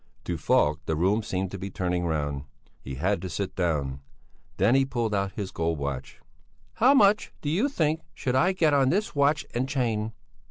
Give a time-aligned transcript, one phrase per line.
[0.23, 2.45] To Falk the room seemed to be turning round.
[2.81, 4.01] He had to sit down.
[4.57, 6.19] Then he pulled out his gold watch.
[6.73, 10.13] "How much, do you think, should I get on this watch and chain?"